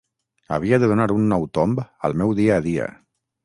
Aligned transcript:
Havia 0.55 0.79
de 0.83 0.89
donar 0.93 1.07
un 1.17 1.29
nou 1.35 1.47
tomb 1.59 1.85
al 2.11 2.19
meu 2.23 2.35
dia 2.43 2.59
a 2.61 2.67
dia. 2.73 2.93